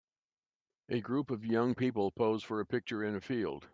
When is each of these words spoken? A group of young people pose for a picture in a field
A 0.89 0.99
group 0.99 1.29
of 1.29 1.45
young 1.45 1.75
people 1.75 2.09
pose 2.11 2.41
for 2.41 2.59
a 2.59 2.65
picture 2.65 3.03
in 3.03 3.13
a 3.13 3.21
field 3.21 3.67